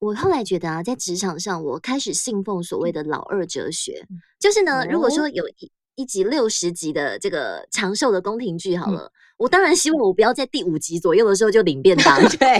[0.00, 4.02] 我后来觉得啊，在职场上，我开始信奉所谓的老二哲学，
[4.38, 12.58] 就是呢，如果说有一一集六十集的这个长寿的宫廷剧好了，我当然希望我不要在第五集左右的时候就领便当， 对，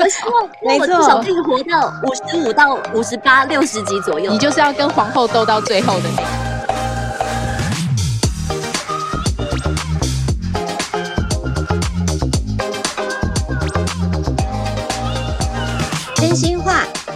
[0.00, 6.22] 我希望 我至少可以活到五十五到五十八、六十集左右，你就是要跟皇后斗到最后的那。
[6.22, 6.49] 真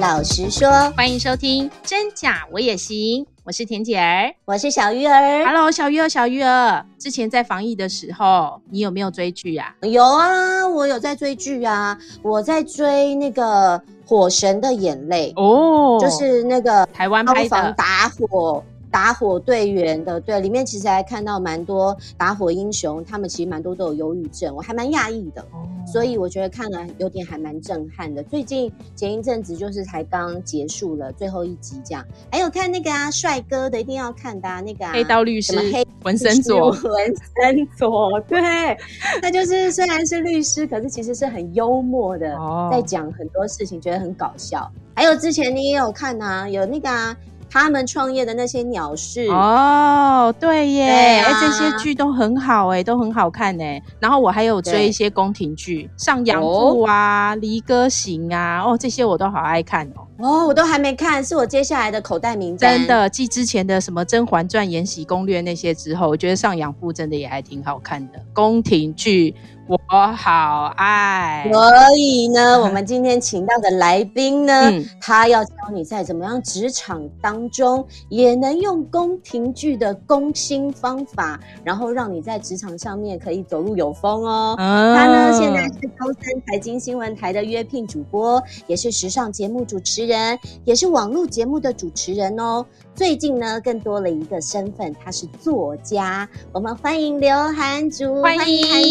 [0.04, 5.46] 老实说，欢迎收听《真假我也行》，我是田姐儿，我是小鱼儿。
[5.46, 9.74] Hello，小鱼儿，小鱼儿，之前在防疫的时候，你有没有追剧呀？
[9.80, 18.62] 有啊，我有在追剧啊，我在追那个《火神的眼泪》哦，就是那个台湾拍的打火。
[18.94, 28.22] 打火队员的，对，里面其实还看到蛮多打火英雄，他们其实蛮多都有忧郁症，我还蛮讶异的，哦、所以我觉得看了有点还蛮震撼的。
[28.22, 38.38] 最近前一阵子就是才刚结束了最后一集，这样还有看那个啊帅哥的一定要看的、啊、那个、啊、黑道律师，什么黑文森佐，文森佐，对，
[39.20, 44.70] 那就是虽然是律师，可是其实是很幽默的，哦、在讲很多事情，觉得很搞笑。
[44.94, 47.16] 还有之前你也有看啊，有那个啊。
[47.54, 53.80] 他们创业的那些鸟事哦，对耶，哎、啊，这些剧都很好哎，都很好看哎。
[54.00, 60.02] 然后我还有追一些宫廷剧，对上阳赋啊、离歌行啊，哦，这些我都好爱看哦。
[60.18, 62.78] 哦，我都还没看，是我接下来的口袋名单。
[62.78, 69.34] 真的，继之前的什么《甄嬛传》《延禧攻略》那些之后，我觉得上阳赋真的也还挺好看的宫廷剧。
[69.66, 69.78] 我
[70.14, 84.54] 好爱，所以呢， 我们今天请到的来宾呢，嗯、他要教你在怎么样职场当中也能用宫廷剧的攻心方法，然后让你在职场上面可以走路有风哦。
[84.58, 92.64] 哦他呢，现在是高三财经新闻台的约聘主播，也是时尚节目主持人，也是网络节目的主持人哦。
[92.94, 96.28] 最近呢，更多了一个身份，他是作家。
[96.52, 98.88] 我们欢迎刘涵竹，欢迎涵竹。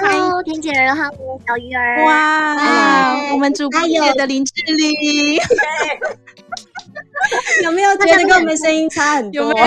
[0.00, 2.04] Hello，恬姐儿，哈喽，小鱼儿。
[2.04, 5.38] 哇，Hi 我们主播界的林志玲，
[7.62, 9.42] 有没有觉得跟我们声音差很多？
[9.42, 9.66] 有没有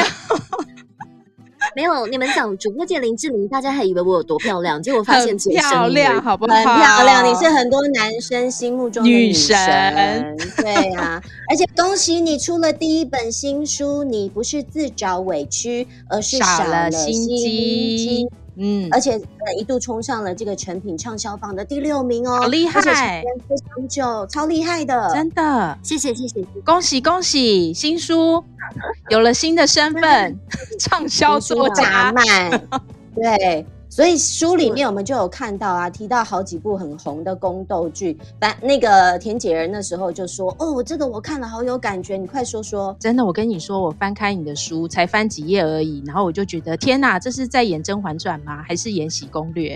[1.78, 6.56] 没有，你们讲主播界林志玲，大家还以为我有多漂亮，结果发现只有漂亮，好不好？
[6.56, 9.56] 很漂亮，你是很多男生心目中的女神。
[9.56, 18.28] 女神对呀、啊，而且恭喜你出了第一本新书，你不是自找委屈，而是少了心机。
[18.60, 28.44] 嗯，而且呃一度冲上了这个成品畅销榜的第六名哦，好厉害，时间非常久，超厉害的，真的，谢谢谢谢，恭喜恭喜，新书
[29.10, 30.38] 有了新的身份，
[30.80, 32.14] 畅销作家，
[33.16, 33.66] 对。
[33.98, 38.16] 所以书里面我们就有看到啊，提到好几部很红的宫斗剧。
[38.38, 48.62] 但那个田姐儿那时候就说：“哦，这个我看了好有感觉，你快说说。”真的，我跟你说，我翻开你的书才翻几页而已，然后我就觉得天哪，这是在演《甄嬛传》吗？
[48.68, 49.76] 还是《延禧攻略》？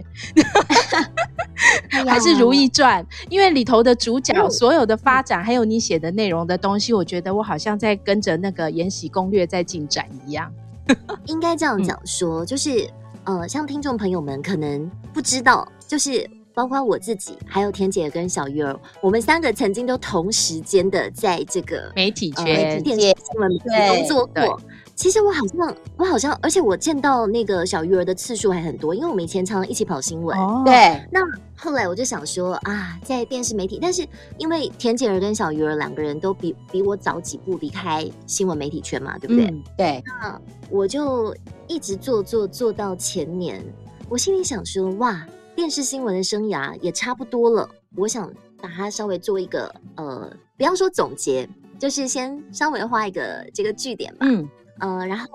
[2.07, 3.03] 还是《如懿传》？
[3.27, 10.53] 因为里头的主角所有的发展，还有你写的内容的东西，我觉得我好像在跟着那个《延禧攻略》在进展一样。
[11.25, 12.87] 应该这样讲说，就是。
[13.25, 24.59] 呃，像听众朋友们可能不知道，就是包括我自己，还有田姐跟小鱼儿，我们三个曾经都同时间的在这个媒体圈、呃、电视新闻工作过。
[25.01, 30.37] 其实我好像，我好像，而且我见到那个小鱼儿的次数还很多，因为我们以前常常一起跑新闻。
[30.37, 31.21] 哦、对，那
[31.57, 34.07] 后来我就想说啊，在电视媒体，但是
[34.37, 39.47] 因为田姐儿跟小鱼儿两个人都比比我早几步离开新闻媒体圈嘛，对不对？
[39.47, 40.03] 嗯、对。
[40.05, 40.39] 那
[40.69, 41.35] 我就
[41.65, 43.59] 一直做做做到前年，
[44.07, 45.25] 我心里想说，哇，
[45.55, 48.31] 电视新闻的生涯也差不多了，我想
[48.61, 54.27] 把它稍微做一个呃，不要说总结，就是先稍微画一个这个句点吧。
[54.29, 54.47] 嗯。
[54.79, 55.27] 呃，然后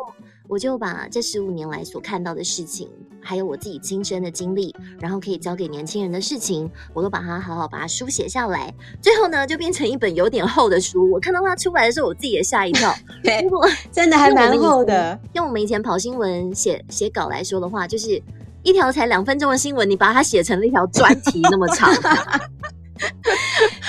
[0.48, 2.88] 我就把这十五年来所看到的事情，
[3.20, 8.72] 还有我自己亲身的经历，然后可以教给年轻人的事情，我都把它好好把它书写下来。
[9.00, 11.10] 最后呢，就变成一本有点厚的书。
[11.10, 12.92] 我看到它出来的时候，我自己也吓一跳。
[13.22, 15.18] 对，如果真的还蛮厚的。
[15.34, 18.20] 用我们以前跑新闻写写稿来说的话，就是
[18.62, 21.92] 一条才两分钟的新闻，你把它写成了一条专题那么长。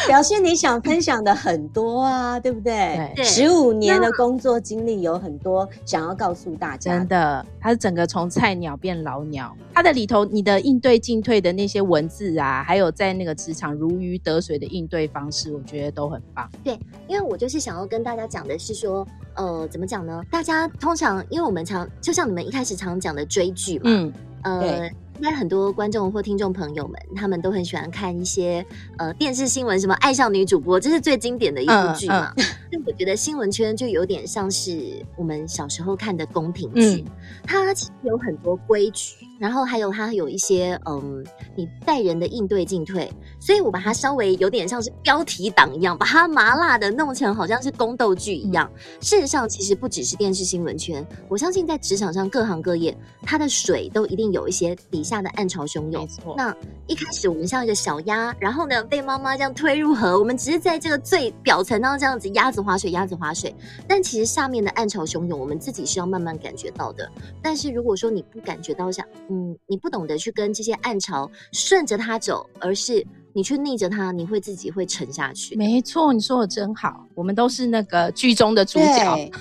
[0.07, 3.12] 表示你想分享的很多啊， 对不对？
[3.15, 6.98] 对，十五年的工作经历有很多想要告诉大家。
[6.98, 16.50] 真的，他是整个从菜鸟变老鸟，他的里头你的应对进退的那些文字啊，还有在那个职场如鱼得水的应对方式，我觉得都很棒。
[16.63, 19.06] 对，因为我就是想要跟大家讲的是说，
[19.36, 20.21] 呃，怎么讲呢？
[20.31, 24.13] 大家通常因为我们常就像你们一开始常讲的追剧嘛，嗯，
[24.44, 24.89] 呃。
[25.18, 28.64] 应该很多观众或听众朋友们，他们都很喜欢看一些
[28.98, 32.31] 呃电视新闻，什么爱上女主播，这是最经典的一部剧嘛。
[32.72, 37.12] 那、我觉得新闻圈就有点像是我们小时候看的宫廷剧，嗯、
[37.48, 39.16] 它其实有很多规矩。
[39.40, 41.24] 然后还有它有一些嗯，
[41.56, 43.08] 你待人的应对进退，
[43.40, 48.68] 所以我把它稍微有点像是标题党一样，把它麻辣的弄成好像是宫斗剧一样。
[49.00, 56.04] 事实上，其实不只是电视新闻圈，我相信在职场上各行各业，它的水都一定有一些底下的暗潮汹涌。
[56.04, 56.36] 没错。
[56.38, 56.56] 那
[56.88, 63.56] 一开始我们像一个小鸭，然后呢被妈妈这样推入河，我们只是在这个最表层当中这样子鸭子划水，鸭子划水，
[63.88, 67.09] 但其实下面的暗潮汹涌，我们自己是要慢慢感觉到的。
[67.42, 75.56] 但是如果说你不感觉到像嗯，你不懂得去跟这些暗潮顺着它走，而是你去逆着它，你会自己会沉下去。
[75.56, 79.31] 没错，你说的真好，我们都是那个剧中的主角。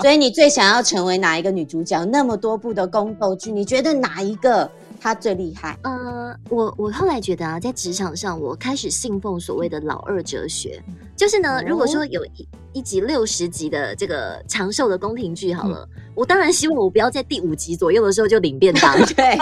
[0.00, 2.04] 所以你最想要成为哪一个女主角？
[2.04, 4.70] 那么多部的宫斗剧，你觉得哪一个
[5.00, 5.78] 她最厉害？
[5.82, 10.80] 呃，我我后来觉得啊，在职场上，我开始信奉所谓的老二哲学，
[11.16, 15.88] 就是呢，哦、如果说有一一集六十集的这个长寿的宫廷剧，好了。
[15.96, 18.94] 嗯我当然希望我不要在第五集左右的时候就领便当。
[19.16, 19.38] 对，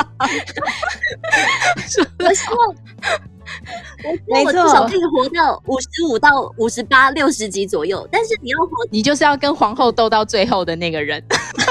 [2.18, 2.68] 我希望，
[4.04, 8.06] 我我至少可以活到五十五到五十八、六十集左右。
[8.12, 11.20] 但是你要活，你就是要跟皇后斗到最后的那个人。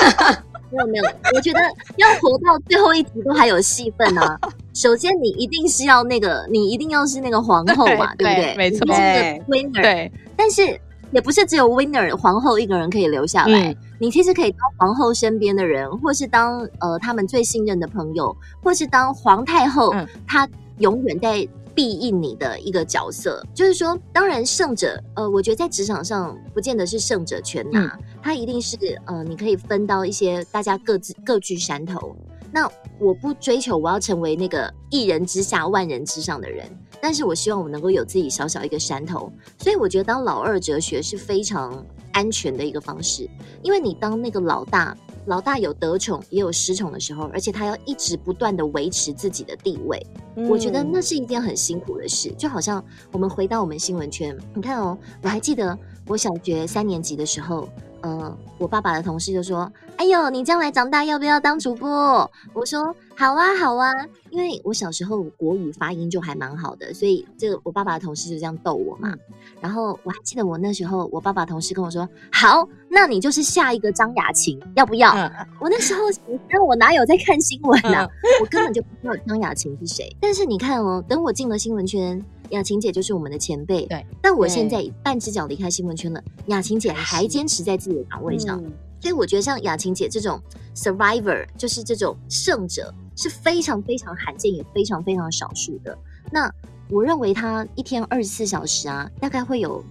[0.72, 1.06] 没有没有，
[1.36, 1.60] 我觉得
[1.98, 4.40] 要活到最后一集都还有戏份啊。
[4.74, 8.56] 首先，你一定是要那个，你一定要是那个皇后嘛，对，对不对？
[8.58, 9.81] 没错，是个 winner。
[9.81, 10.80] 对，但是。
[11.12, 20.46] 也不是只有 winner 皇后一个人可以留下来，嗯、你其实可以当皇后身边的人，或是当呃他们最信任的朋友，或是当皇太后，嗯、她
[20.80, 23.45] 永远在庇应你的一个角色。
[23.53, 28.75] 就是说，当然胜者，呃，我觉得在职场上不见得是胜者全拿，嗯、他一定是
[29.06, 32.15] 呃，你可以分到一些大家各自各据山头。
[32.51, 32.68] 那
[33.00, 36.65] 我不追求我要成为那个一人之下万人之上的人。
[37.00, 43.30] 但是我希望我能够有自己小小一个山头，所以我觉得当老二哲学是非常安全的一个方式，
[43.62, 44.97] 因为你当那个老大，
[45.27, 50.03] 老大有得宠也有失宠的时候，而且他要一直不断的维持自己的地位，
[50.35, 52.33] 嗯、我觉得那是一件很辛苦的事。
[52.38, 55.77] 就好像我们回到我们新闻圈，你看哦，我还记得
[56.07, 57.69] 我小学三年级的时候。
[58.01, 61.89] 呃，我爸爸的同事就说：“哎呦，你将来长大要不要当主播？”
[62.53, 63.92] 我说：“好啊，好啊。”
[64.30, 69.12] 因为我小时候国语发音就还蛮好的，所以这个我爸爸的同事就这样逗我嘛。
[69.60, 76.02] 然后我还记得我那时候，我爸爸同事跟我说：“好，那你就是下一个张雅琴，要不要？”嗯、我那时候，
[76.52, 78.06] 那我哪有在看新闻呢、啊？
[78.06, 80.16] 嗯、我根本就不知道张雅琴是谁。
[80.19, 82.24] 但是你看哦，等我进了新闻圈。
[82.52, 84.06] 雅琴姐就是我们的前辈，对。
[84.22, 88.72] 但我现在半只脚离开新闻圈了，雅琴姐还坚持在自己的岗位上，嗯、
[89.02, 90.42] 所以我觉得像雅琴姐这种
[90.74, 95.98] survivor，就是这种胜者，是非常非常罕见，也非常非常少数的。
[96.31, 96.50] 那
[96.90, 99.84] 我认为他一天二十四小时啊，大概会有。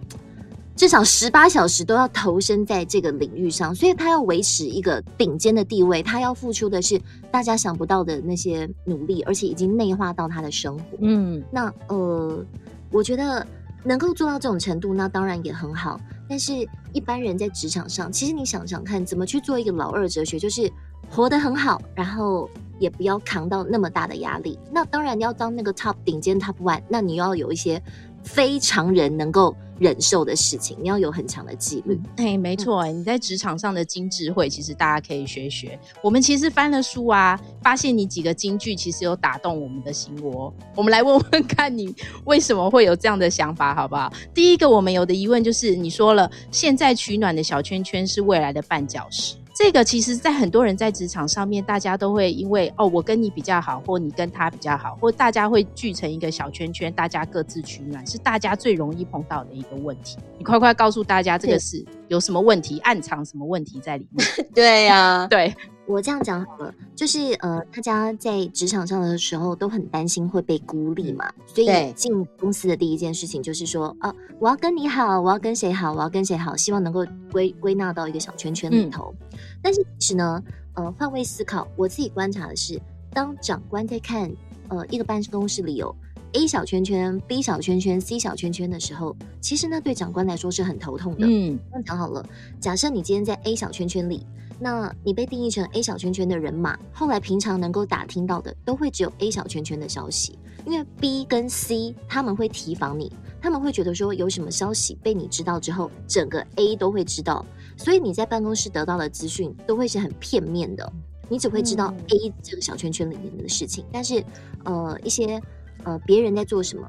[0.76, 7.00] 至少十八小时都要投身在这个领域上，所以他要维持一个顶尖的地位，他要付出的是
[7.30, 10.84] 大家想不到的那些努力，而且已经内化到他的生活。
[11.00, 12.44] 嗯，那呃，
[12.90, 13.46] 我觉得
[13.84, 15.98] 能够做到这种程度，那当然也很好。
[16.28, 16.52] 但是
[16.92, 20.70] 一般人在职场上，其实你想想看，怎么去做一个老二哲学，就是
[21.08, 24.58] 活得很好，然后也不要扛到那么大的压力。
[24.72, 27.82] 那当然要当那个 top 顶尖 top one，那你要有一些。
[28.26, 31.96] 非常人能够忍受的事情，你要有很强的纪律。
[32.16, 35.78] 哎，没错，你在职场上的金智慧，其实大家可以学学。
[36.02, 40.52] 我们其实翻了书啊，发现你几个金句其实有打动我们的心窝。
[40.74, 44.12] 我们来问问看你为什么会有这样的想法，好不好？
[44.34, 49.36] 第一个，我们有的疑问就是，你说了，现在取暖的小圈圈是未来的绊脚石。
[49.58, 60.18] 这个其实，在很多人在职场上面，大家都会因为哦，我跟你比较好，或你跟他比较好，或大家会聚成一个小圈圈，大家各自取暖，是大家最容易碰到的一个问题。
[60.36, 64.26] 你快快告诉大家，这个是有什么问题，暗藏什么问题在里面？
[64.54, 65.54] 对呀、啊，对。
[65.86, 79.14] 我这样讲好了，就是呃，大家在职场上的时候都很担心会被孤立嘛，所以进公司的第一件事情就是说，啊，我要跟你好，我要跟谁好，我要跟谁好，希望能够归归纳到一个小圈圈里头。
[79.32, 80.42] 嗯、但是其实呢，
[80.74, 82.80] 呃，换位思考，我自己观察的是，
[83.12, 84.30] 当长官在看
[84.68, 85.94] 呃一个办公室里有
[86.32, 91.26] A 小圈圈、B 小圈圈、C 小圈圈的时候，其实呢对长官来说是很头痛的。
[91.28, 92.26] 嗯，那讲好了，
[92.60, 94.26] 假设你今天在 A 小圈圈里。
[94.58, 107.44] 那你被定义成 A 小圈圈的人马，后来平常能够打听到的都会只有 A 小圈圈的消息，因为 B 跟 C 他们会提防你，他们会觉得说有什么消息被你知道之后，整个 A 都会知道，
[107.76, 110.90] 所以你在办公室得到的资讯都会是很片面的。
[111.28, 114.24] 你只会知道 A 这个小圈圈里面的事情，嗯、但是
[114.64, 115.42] 呃一些
[115.82, 116.88] 呃别人在做什么，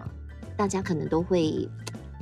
[0.55, 1.67] 大家可能都会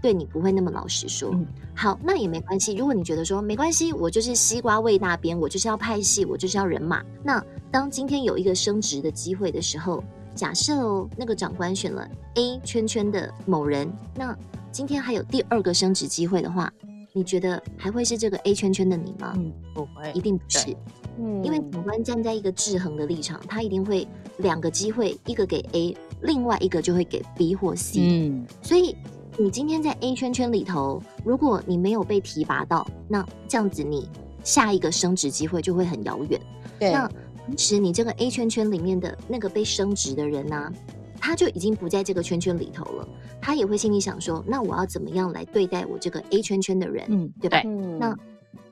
[0.05, 1.31] 对你不会那么老实说。
[1.33, 1.43] 嗯、
[1.75, 2.75] 好，那也没关系。
[2.75, 7.03] 如果你觉得说没关系，我就是西瓜味那边，我就是要派戏，我就是要人马。
[7.23, 10.03] 那当今天有一个升职的机会的时候，
[10.35, 14.37] 假设哦那个长官选了 A 圈圈的某人，那
[14.71, 16.71] 今天还有第二个升职机会的话。
[17.17, 19.33] 你觉得还会是这个 A 圈圈的你吗？
[19.37, 20.75] 嗯，不会，一定不是。
[21.17, 24.05] 嗯，因为长官站在一个制衡的立场，他一定会
[24.39, 28.01] 两个机会，一个给 A，另外一个就会给 B 或 C。
[28.01, 28.93] 嗯，所以
[29.37, 34.09] 你今天在 A 圈圈里头，如果你没有被提拔到，那这样子你
[34.45, 36.39] 下一个升职机会就会很遥远。
[36.79, 37.05] 对，那
[37.45, 40.73] 同时你这个 A 圈圈里面的那个被升职的人呢、啊？
[41.19, 43.07] 他就已经不在这个圈圈里头了，
[43.41, 47.61] 他也会心里想说：那我要怎么样来对待我这个 A 圈圈的人，嗯，对吧？
[47.65, 48.15] 嗯，那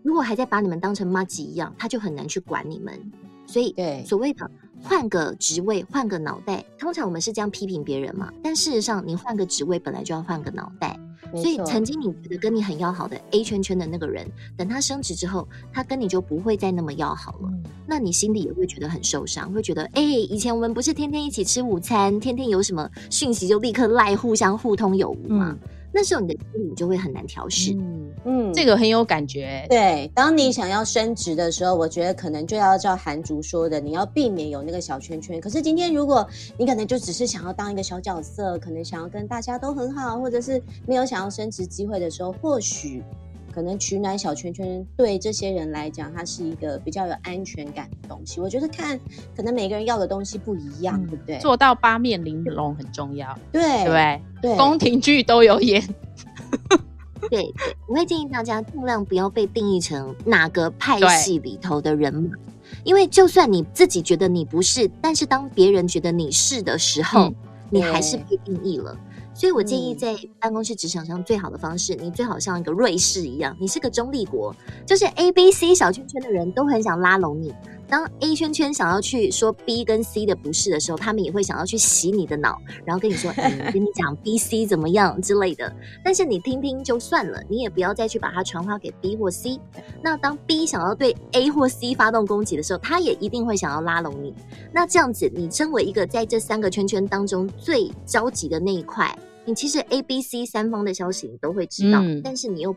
[0.01, 2.97] 如果还在把你们当成妈吉一样，他就很难去管你们。
[3.45, 4.49] 所以，对所谓的
[4.83, 8.31] 换个职位、换个脑袋，通常我们是这样批评别人嘛。
[8.43, 10.99] 但事实上，你换个职位本来就要换个脑袋。
[11.35, 17.49] 所以，曾经你觉得跟你很要好的 A 圈圈的那个人，等他升职之后，他跟你就不会再那么要好了。
[17.49, 25.57] 嗯、那你心里也会觉得很受伤，会觉得，哎、欸，以前我们不是天天一起吃午餐，天天有什么讯息就立刻赖，互相互通有无吗？
[25.59, 29.65] 嗯那时候你的心理就会很难调试，嗯嗯，这个很有感觉。
[29.69, 35.39] 对，当你想要升职的时候，我觉得可能就要照韩竹说的，你要避免有那个小圈圈。
[35.39, 43.03] 可是今天如果你可能就只是想要当一个小角色，可能想要跟大家都很好，或者是没有想要升职机会的时候，或许。
[43.53, 48.41] 可能取暖小圈圈对这些人来讲，它是一个比较有安全感的东西。
[48.41, 48.99] 我觉得看，
[49.35, 51.37] 可能每个人要的东西不一样，嗯、对不对？
[51.39, 55.81] 做到八面玲珑很重要，对对对，对宫廷剧都有演。
[57.29, 57.53] 对 对，
[57.87, 62.31] 我会建议大家尽量不要被定义成哪个派系里头的人嘛，
[62.83, 67.35] 因为就算你自己觉得你不是，但是当别人觉得你是的时候，嗯、
[67.69, 68.97] 你还是被定义了。
[69.43, 77.53] 所以我建议在办公室职场上最好的方式，嗯、你最好像一个瑞士一样，你是个中立国，就是 A、B、C 小圈圈的人都很想拉拢你。
[77.89, 85.69] 当 A 圈圈想要去说 B 跟 C 的不是的时候，他们也会想要去洗你的脑，然后跟你说，嗯，跟你讲 B、C 怎么样之类的。
[86.05, 89.59] 但是你听听就算了，你也不要再去把它传话给 B 或 C。
[90.01, 94.33] 那当 B 想要对 A 或 C 发动攻击的时候，他也一定会想要拉拢你。
[94.71, 99.13] 那这样子，你身为一个在这三个圈圈当中最着急的那一块，
[99.45, 102.75] 你其实 A、B、C 三方的消息你都会知道，嗯、但是你又。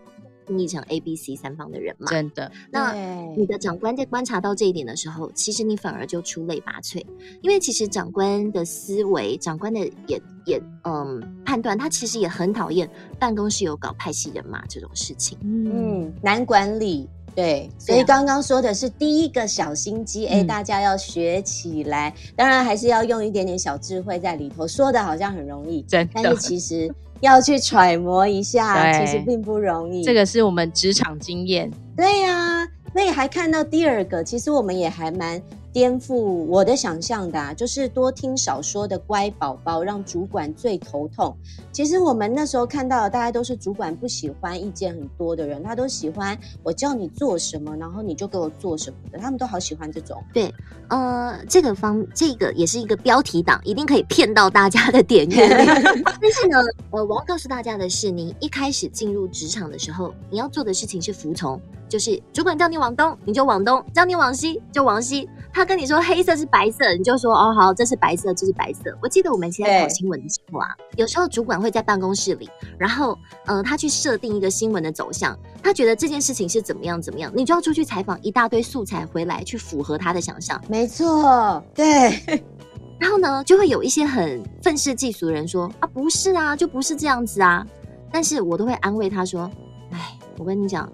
[0.48, 2.06] 定义成 A、B、C 三方的人嘛？
[2.08, 2.48] 真的。
[2.70, 2.92] 那
[3.36, 7.04] 你的长官在观察到这一点的时候，其实你反而就出类拔萃，
[7.42, 17.08] 因为其实长官的思维、长官的也也嗯判断，他其实也很讨厌办公室有搞派系人马这种事情，嗯，难管理。
[17.36, 22.12] 对，所以刚刚说的是第一个小心机，哎、嗯，大家要学起来。
[22.34, 26.92] 当然还是要用一点点小智慧在里头，说的好像很容易，真的，但是其实。
[27.20, 30.04] 要去揣摩一下，其实并不容易。
[30.04, 31.70] 这个是我们职场经验。
[31.96, 35.40] 对呀、啊，那也还看到第二个，其实我们也还蛮。
[35.76, 41.36] 颠覆我的想象的，啊，就是多听少说的乖宝宝，让主管最头痛。
[41.70, 50.16] 其实我们那时候看到的，大家都是主管不喜欢意见很多的人，他都喜欢我叫你做什么，然后你就给我做什么的，他们都好喜欢这种。
[50.32, 50.50] 对，
[50.88, 55.70] 呃，这个方这个也是一个标题党，一定可以骗到大家的点阅率。
[56.22, 56.56] 但是呢，
[56.92, 61.60] 呃，我要告诉大家的是，你一开始进入职场的时候，你要做的事情是服从。
[61.96, 65.26] 就是主管叫你往东，你就往东；叫你往西，就往西。
[65.50, 68.94] 他跟你说黑色是白色，你就说哦好，这是白色，这是白色。
[69.00, 80.62] 我记得我们现在跑新闻的时候啊，有时候主管会在办公室里，然后呃，他去设定一个新闻的走向，他觉得这件事情是怎么样怎么样，你就要出去采访一大堆素材回来，去符合他的想象。
[80.68, 82.44] 没错，对。
[83.00, 87.66] 然后呢，就会有一些很愤世嫉俗的人说啊，不是啊，就不是这样子啊。
[88.12, 89.50] 但是我都会安慰他说，
[89.92, 90.86] 哎，我跟你讲。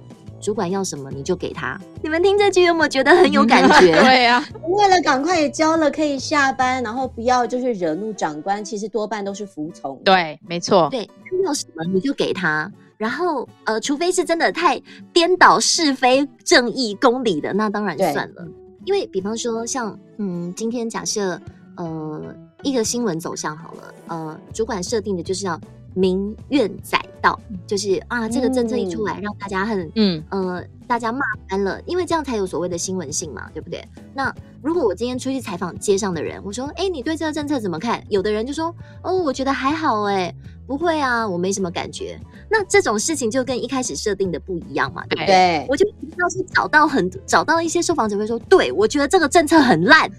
[0.43, 1.81] 主管要什么你就给他。
[2.03, 3.93] 你们听这句有没有觉得很有感觉？
[4.03, 9.97] 对呀、啊，为了赶快也交了可以下班，然后不要就是惹怒长官，其实多半都是服从。
[10.05, 10.89] 对，没错。
[10.91, 11.09] 对，
[11.47, 12.71] 要什么你就给他。
[12.99, 14.81] 然后呃，除非是真的太
[15.13, 18.47] 颠倒是非、正义、公理的，那当然算了。
[18.85, 21.41] 因为比方说像嗯，今天假设
[21.77, 22.21] 呃
[22.63, 25.59] 一个新闻走向好了，呃，主管设定的就是要。
[25.95, 33.83] 民怨载道，就是啊，这个政策一出来，让大家很嗯呃，大家骂翻了，因为这样才有所谓的新闻性嘛，对不对？
[34.13, 38.05] 那如果我今天出去采访街上的人，我说，哎，你对这个政策怎么看？
[38.11, 40.35] 有的人就说，哦，我觉得还好，哎，
[40.67, 42.19] 不会啊，我没什么感觉。
[42.51, 45.27] 那这种事情就跟一开始设定的不一样嘛，对不对？
[45.27, 45.87] 对，我就
[46.19, 50.11] 要是找到很找到一些受访者会说，对，我觉得这个政策很烂，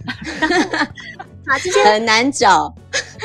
[1.46, 2.74] 把这些很难找，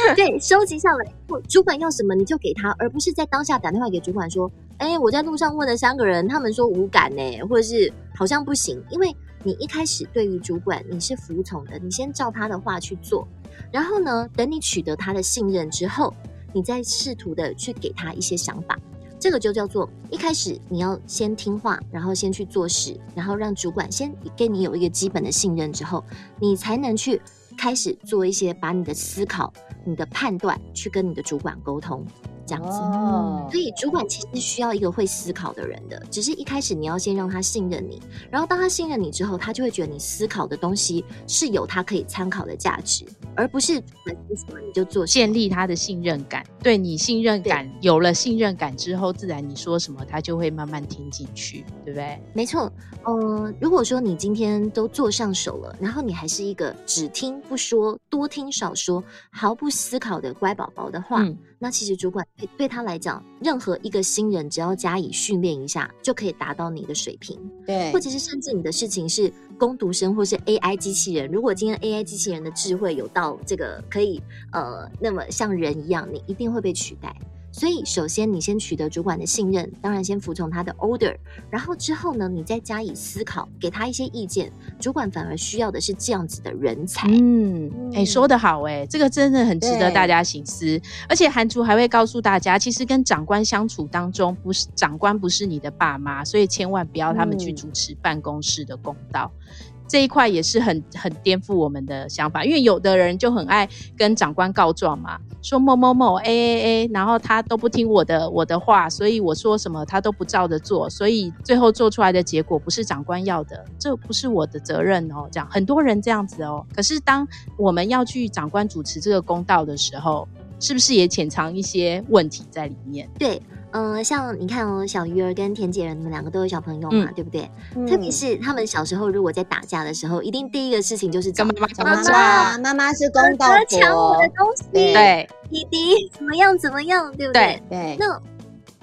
[0.16, 1.04] 对，收集下来，
[1.48, 13.26] 主管要什么你就给他，而不是在当下打电话给主管说，哎，我在路上问了三个人，他们说无感呢，或者是好像不行，因为你一开始对于主管你是服从的，你先照他的话去做，
[13.72, 16.12] 然后呢，等你取得他的信任之后。
[16.54, 18.76] 你再试图的去给他一些想法，
[19.20, 26.02] 这个就叫做一开始你要先听话，然后先去做事，然后让主管先给你有一个基本的信任之后，
[26.40, 27.20] 你才能去
[27.58, 29.52] 开始做一些把你的思考、
[29.84, 32.06] 你的判断去跟你的主管沟通。
[32.48, 36.02] 这样子，哦、所以主管其实需要一个会思考的人的。
[36.10, 38.00] 只是一开始你要先让他信任你，
[38.30, 46.42] 然后当他信任你之后，他就会觉得你思考的东西是有他可以参考的价值，而不是你就做建立他的信任感。
[46.62, 52.18] 对你信任感有了信任感之后，自然你说什么他就会慢慢听进去，对不对？
[52.32, 52.72] 没错。
[53.04, 62.26] 呃，如果说你今天都做上手了，然后你还是一个只听不说、多听少说、毫不思考的乖宝宝的话，嗯、那其实主管。
[62.56, 67.38] 对他来讲，任何一个新人只要加以训练一下，就可以达到你的水平。
[67.66, 71.30] 对，或者是甚至你的事情是工读生，或是 AI 机器人。
[71.30, 74.22] 如果今天 AI 机器人的智慧有到这个可以
[74.52, 77.14] 呃，那么像人一样，你一定会被取代。
[77.58, 81.16] 所以，首先你先取得主管的信任，当然先服从他的 order，
[81.50, 84.52] 然后之后呢，你再加以思考，给他一些意见。
[84.78, 87.08] 主管反而需要的是这样子的人才。
[87.10, 90.80] 嗯，哎、欸，说得好、欸，哎，这个真的很值得大家省思。
[91.08, 99.32] 而且韩竹还会告诉大家，其实跟长官相处当中，不是长官不是你的爸妈，所以千万不要他们去主持办公室的公道。
[99.34, 115.26] 嗯这一块也是很很颠覆我们的想法，因为有的人就很爱跟长官告状嘛，说某某某 A A A，然后他都不听我的我的话，所以我说什么他都不照着做，所以最后做出来的结果不是长官要的，这不是我的责任哦。
[115.32, 117.26] 这样很多人这样子哦，可是当
[117.56, 120.28] 我们要去长官主持这个公道的时候，
[120.60, 123.08] 是不是也潜藏一些问题在里面？
[123.18, 123.40] 对。
[123.72, 127.50] 嗯、呃，像你看哦，小鱼儿跟田姐人，你们两个都有小朋友嘛，嗯、对不对？
[127.76, 137.62] 嗯、特别是他们小时候，如果在打架的时候，一定第一个事情就是找妈妈，妈妈，妈妈是公道婆，抢我的东西，对，弟弟怎么样怎么样，对不对？
[137.68, 138.22] 对，对那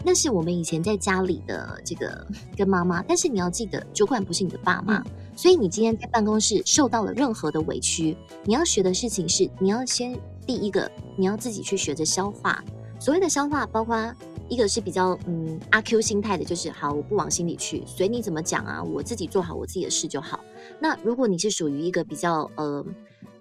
[0.03, 12.63] 那是我们以前在家里的这个跟妈妈，但是你要记得，主管不是你的爸妈，嗯、所以你今天在办公室受到了任何的委屈，你要学的事情是，你要先第一个，你要自己去学着消化。
[12.99, 14.13] 所谓的消化，包括。
[14.47, 20.39] 一个是比较嗯阿 Q 心态的，就是好，我不往心里去，随你怎么讲啊，我自己做好我自己的事就好。
[20.79, 22.85] 那如果你是属于一个比较呃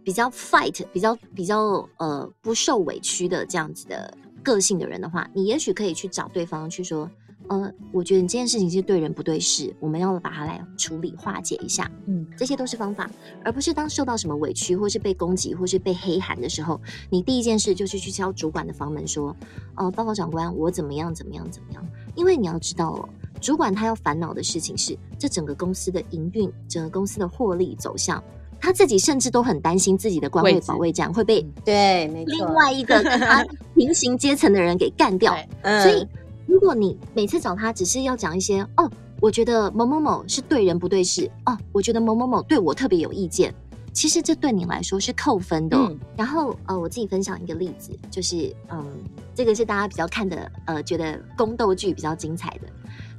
[0.03, 7.11] 比较 fight，比较比较呃不受委屈的这样子的个性的人的话，你也许可以去找对方去说。
[7.49, 11.91] 呃，我觉得你这件事情是对人不对事，我们要把它来处理化解一下。
[12.07, 13.11] 嗯，这些都是方法，
[13.45, 16.81] 而不是当受到什么委屈，或是被攻击，或是被黑喊的时候，
[17.11, 19.29] 你第一件事就是去敲主管的房门说
[19.77, 23.09] ：“哦、呃，报告长官，我怎么样怎么样怎么样？”因为你要知道哦，
[23.41, 28.23] 主管他要烦恼的事情是这整个公司的营运，整个公司的获利走向，
[28.59, 36.09] 他自己甚至都很担心自己的官位保卫战会被对，没错，另外一个 跟他平行阶层的人给干掉，嗯、所以。
[36.55, 38.89] 如果你每次找他只是要讲一些哦，
[39.21, 43.53] 我觉得某某某是对人不对事哦，我觉得某某某对我特别有意见，
[43.93, 45.77] 其实这对你来说是扣分的。
[45.77, 48.87] 嗯、然后呃，我自己分享一个例子，就是嗯，
[49.35, 52.69] 这个是大家比较看的呃，觉得宫斗剧比较精彩的，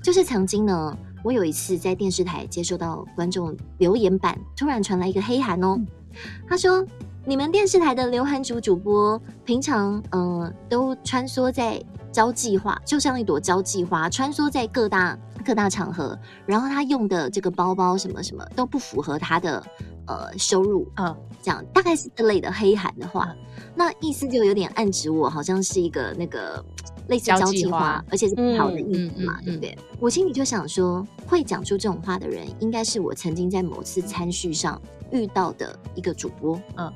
[0.02, 5.78] 就是曾经呢，我有一次在电视台接收到观众留言板突然传来一个黑函哦，
[6.48, 6.88] 他说，
[7.26, 11.84] 你们电视台的刘涵竹主播平常呃都穿梭在。
[12.16, 19.62] 交际花就像一朵交际花，穿梭在各大各大场合，然后他用的这个包包什么什么都不符合他的
[20.08, 23.36] 呃收入，嗯，这样大概是这类的黑函的话，
[23.76, 26.64] 那意思就有点暗指我好像是一个那个
[27.10, 28.06] 类似交际花，花。
[28.10, 29.78] 而且是不好的意思嘛，对不对？
[30.00, 36.90] 我心里就想说，会讲出这种话的人，应该是我曾经在某次餐叙上遇到的一个主播，嗯。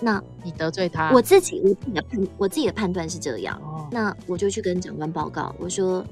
[0.00, 1.12] 那你得罪他？
[1.12, 3.58] 我自己我自己的判我自己的判断是这样。
[3.62, 6.04] 哦、那我就去跟长官报告，我说，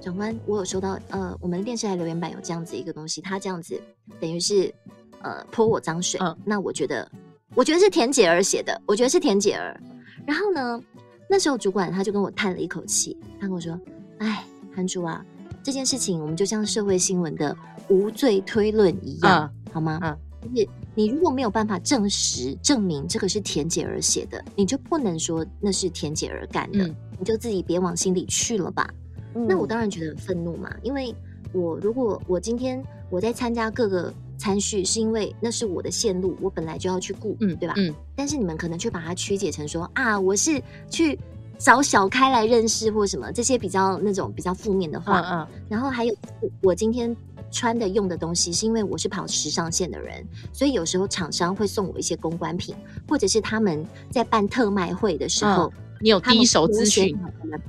[0.00, 3.80] 长官，我有收到呃，我们电视台留言板有这样子一个东西，他这样子
[4.18, 4.72] 等于是
[5.20, 6.18] 呃泼我脏水。
[6.22, 7.08] 嗯、那我觉得，
[7.54, 9.78] 我觉得是田姐儿写的，我觉得是田姐儿。
[10.26, 10.80] 然后呢，
[11.28, 13.78] 那时候主管他就跟我叹了一口气，他跟我说
[14.18, 14.44] ：“哎，
[14.74, 15.24] 韩珠啊，
[15.62, 17.56] 这件事情我们就像社会新闻的
[17.88, 20.00] 无罪推论一样，嗯、好吗？
[20.02, 20.18] 嗯，
[20.54, 28.88] 就是。”你如果没有办法证实证明这个是田姐儿写的，你就不能说那是田姐儿干的，嗯、你就自己别往心里去了吧。
[29.34, 31.14] 嗯、那我当然觉得很愤怒嘛，因为
[31.52, 37.74] 我如果我今天我在参加各个参序，是因为那是我的线路，我本来就要去顾，嗯，对吧？
[37.76, 37.94] 嗯。
[38.14, 41.18] 但是你们可能却把它曲解成说啊，我是去
[41.58, 45.62] 找小开来认识或什么这些比较那种比较负面的话，嗯，嗯。
[45.68, 46.16] 然后还有
[46.62, 47.14] 我今天。
[47.50, 52.74] 穿的用的东西，是因为我是跑时尚线的人，所以有时候厂商会送我一些公关品，
[53.08, 57.16] 或者是他们在办特卖会的时候，嗯、你有第一手资讯，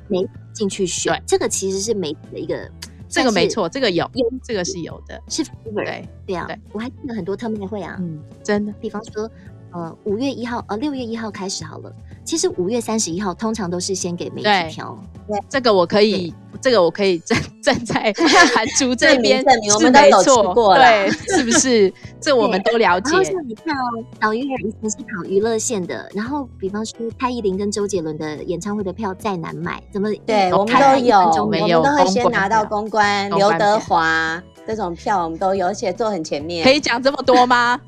[0.08, 1.22] 没进去选。
[1.26, 2.70] 这个其实是媒体的一个，
[3.08, 4.10] 这个没错，这个有，
[4.44, 5.44] 这个是有的，是
[5.76, 6.60] 对对啊，对。
[6.74, 9.30] 我还记得很多特卖会啊，嗯，真的，比方说。
[9.78, 11.94] 呃，五月一号，呃，六月一号开始好了。
[12.26, 14.98] 其实五月三十一号通常都是先给媒体挑。
[15.28, 18.12] 对，这个我可以，这个我可以站站在
[18.56, 21.94] 韩竹这边我们都有去过，对，是不是？
[22.20, 23.12] 这 我们都了解。
[23.12, 30.10] 然后像你看哦，导演以前是跑娱乐线的，然后比方说蔡依林跟周杰伦的演唱会的票再难买，怎么？
[30.26, 36.64] 对，我们都有，我们都会先拿到公关，刘德华这种票我们都有，而且坐很前面。
[36.64, 37.80] 可以讲这么多吗？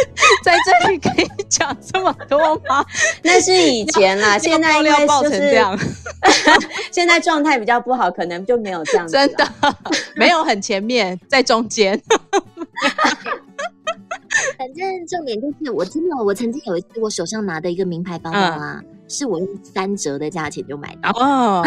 [0.44, 2.84] 在这里可以讲这么多吗？
[3.22, 5.78] 那是以前啦，现在因为就是这样，
[6.90, 9.12] 现在状态比较不好，可能就没有这样子。
[9.12, 9.46] 真的
[10.16, 12.00] 没有很前面，在中间。
[14.56, 21.64] 反正重点就是，我真的，我曾经有一次，我手上拿的一个名牌包包啊，嗯、是我用三折的价钱就买到哦，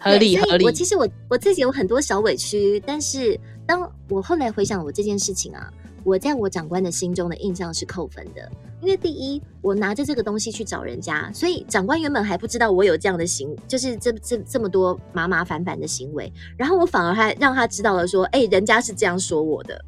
[0.00, 0.64] 合理合理。
[0.64, 5.70] 我其实我我自己有很多小委屈，但是当我后来回想我这件事情啊。
[6.04, 19.80] 我在我长官的心中的印象是扣分的，因为第一，我拿着这个东西去找人家，所以长官原本还不知道我有这样的行，就是这这这么多麻麻烦烦的行为，然后我反而还让他知道了，说，哎，人家是这样说我的。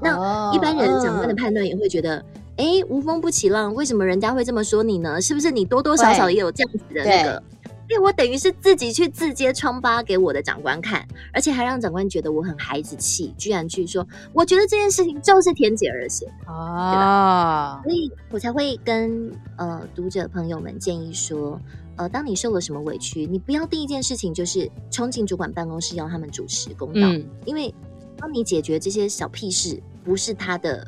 [0.00, 2.24] 那一般人长官的判断也会觉得，
[2.56, 5.20] 哎，无风不起浪，为什么人家会这么说你呢？
[5.20, 7.42] 是不是你多多少少也有这样子的那个？
[7.88, 17.80] 因为我等于是自己去自揭疮疤给我的长官看，而且还让长官觉得我很孩子气，居然去说，我觉得这件事情就是田姐儿写的？
[17.82, 21.58] 所以我才会跟呃读者朋友们建议说，
[21.96, 27.74] 呃，当你受了什么委屈，你不要第一件事情就是冲进主管办公室要他们主持公道，嗯、因为
[28.18, 30.86] 帮你解决这些小屁事，不是他的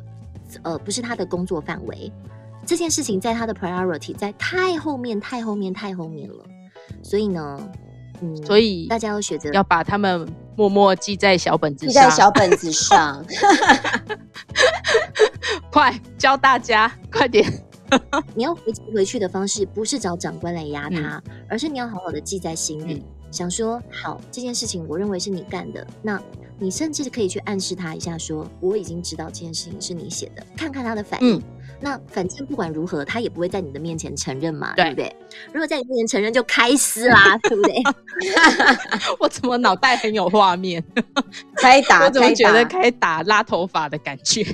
[0.61, 2.11] 呃不是他的工作范围，
[2.63, 6.45] 这件事情在他的 priority 在太后面太后面太后面了。
[7.03, 7.69] 所以呢，
[8.21, 13.25] 嗯，所以大家要选择要把他们默默记在小本子上，记在小本子上，
[15.71, 17.51] 快教大家，快点！
[18.33, 26.21] 你要回回去的方式不是找长官来压他，嗯、而是你要好好的记在心里，嗯、想说好这件事情，我认为是你干的，那
[26.57, 31.37] 你甚至可以去暗示他一下说，说我已经知道这件事情是你写的，看看他的反应。
[31.37, 31.43] 嗯
[31.83, 35.15] 那反正不管如何，他也不会在你的面前承认嘛，对，对不对？
[35.51, 37.81] 如果在你面前承认，就开撕啦，对不对？
[39.19, 40.83] 我怎么脑袋很有画面？
[41.57, 44.43] 开打，我怎么觉得开打拉头发的感觉？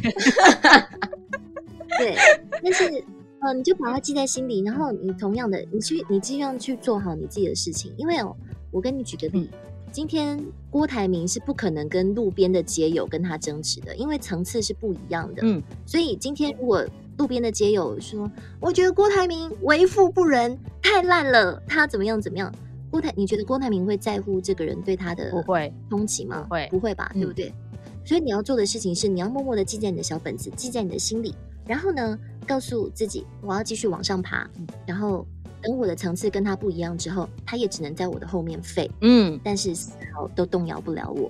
[2.00, 2.16] 对，
[2.64, 3.04] 但是
[3.42, 7.94] 呃，你就把它记在心里，然后你同样的，你去，你尽量去做好你自己的事情。
[7.98, 8.36] 因为哦，
[8.72, 9.60] 我跟你举个例，嗯、
[9.92, 15.42] 今天郭台铭是不可能跟路边的街友跟他争执的，因为层次是不一样的。
[15.44, 16.86] 嗯，所以今天如果
[17.18, 21.62] 路边的街友说：“我觉得郭台铭为富不仁，太烂了。
[21.68, 22.54] 他怎么样怎么样？
[22.90, 26.46] 郭台，你觉得郭台铭会在乎这个人对他的不会通缉吗？
[26.50, 27.12] 会不会吧？
[27.14, 27.50] 对不对？
[27.50, 31.36] 嗯、所以你要做的事情是，你要默默的记在你的小本子，记在你的心里。
[31.66, 34.50] 然后呢，告诉自己，我要继续往上爬。
[34.86, 35.26] 然后
[35.62, 38.90] 等我的层次跟他不一样之后，他也只能在我的后面废。
[39.02, 41.30] 嗯，但是丝毫都动摇不了我。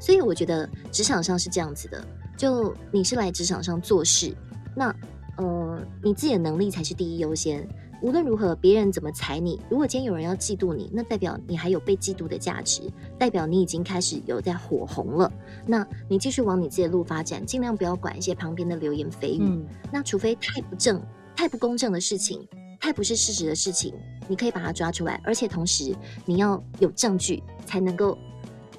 [0.00, 2.02] 所以我觉得职场上是这样子的，
[2.36, 4.32] 就你是来职场上做事，
[4.76, 4.94] 那。
[5.36, 7.66] 呃，你自己的能力才是第一优先。
[8.02, 12.82] 无论如何，别人怎么踩你，如果今天有人要嫉妒你，那代表你还有被嫉妒的价值，
[13.18, 15.32] 代表你已经开始有在火红了。
[15.66, 19.38] 那你继续往你自己的路发展，尽量不要管一些旁边的流言蜚语。
[19.40, 21.00] 嗯、那除非太不正、
[21.34, 22.46] 太不公正的事情，
[22.78, 23.94] 太不是事实的事情，
[24.28, 25.94] 你可以把它抓出来，而且同时
[26.26, 28.18] 你要有证据，才能够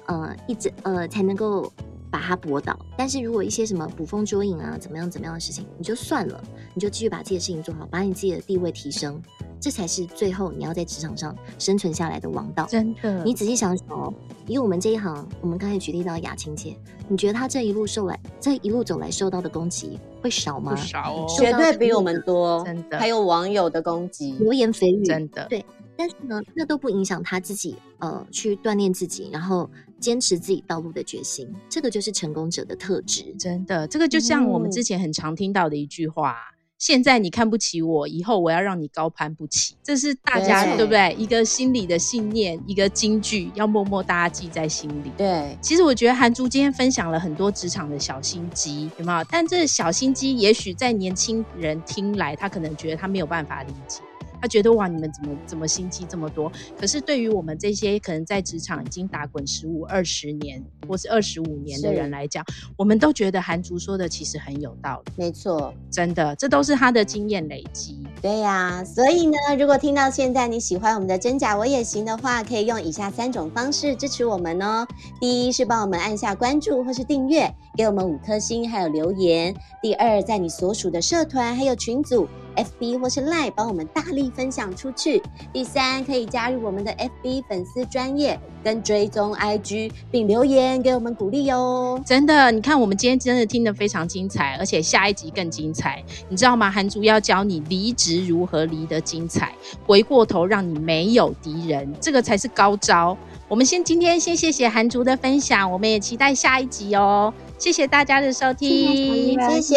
[0.06, 1.72] 呃一直呃才能够。
[2.16, 9.20] 把它驳倒，但是如果一些什么捕风捉影啊，怎么样怎么样的事情，你就算了，你就继续把自己的事情做好，把你自己的地位提升，
[9.60, 12.64] 这才是最后你要在职场上生存下来的王道。
[12.70, 14.10] 真的，你仔细想想哦，
[14.46, 16.74] 以我们这一行，我们刚才举例到雅青姐，
[17.06, 20.72] 你觉得她这一路受来，这一路走来受到的攻击，会会少吗？
[20.72, 22.98] 不少哦，绝对比我们多，真的。
[22.98, 25.64] 还有网友的攻击，流言蜚语，真的对。
[25.96, 31.48] 但是呢，那都不影响他自己，呃，去锻炼自己，然后坚持自己道路的决心。
[31.68, 33.86] 这个就是成功者的特质，真的。
[33.88, 39.74] 这个就像我们之前很常听到的一句话：嗯、现在你看不起我，以后我要让你高攀不起。
[39.82, 41.14] 这是大家对，对不对？
[41.18, 45.10] 一个心理的信念，一个金句，要默默大家记在心里。
[45.16, 49.24] 对，其实我觉得韩珠今天分享了很多职场的小心机，有没有？
[49.30, 54.02] 但这小心机，也许在年轻人听来，他可能觉得他没有办法理解。
[54.40, 56.50] 他觉得哇，你们怎么怎么心机这么多？
[56.78, 62.44] 可是对于我们这些可能在职场已经打滚十五、二十年或是二十五年的人来讲，
[62.76, 65.12] 我们都觉得韩竹说的其实很有道理。
[65.16, 68.02] 没错，真的，这都是他的经验累积。
[68.22, 74.86] 对呀、啊，所以呢，如果听到现在你喜欢我们的真假我也行的话，可以用以下三种方式支持我们哦。
[75.20, 79.54] 第一是帮我们按下关注或是订阅，给我们五颗星还有留言。
[79.82, 82.28] 第二，在你所属的社团还有群组。
[82.56, 85.22] FB 或是 Line 帮我们大力分享出去。
[85.52, 92.00] 第三，可以加入我们的 FB 粉丝专业跟追踪 IG，并留言给我们鼓励哟。
[92.04, 96.70] 真的，你看我们今天真的听得非常精彩，而且下一集更精彩，你知道吗？
[96.70, 99.52] 韩竹要教你离职如何离得精彩，
[99.86, 103.16] 回过头让你没有敌人，这个才是高招。
[103.48, 107.32] 我们先今天先谢谢韩竹的分享，我们也期待下一集哦。
[107.58, 109.76] 谢谢大家的收听，谢谢，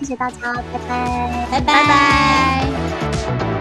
[0.00, 1.74] 谢谢，大家，拜拜，拜拜。
[1.74, 3.59] 拜拜。